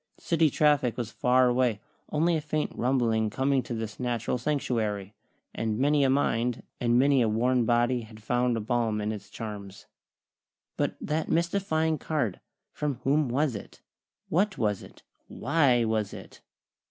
[0.17, 5.13] City traffic was far away, only a faint rumbling coming to this natural sanctuary;
[5.53, 9.29] and many a mind, and many a worn body had found a balm in its
[9.29, 9.85] charms.
[10.75, 12.39] But that mystifying card!
[12.71, 13.83] From whom was it?
[14.27, 15.03] What was it?
[15.27, 16.41] Why was it?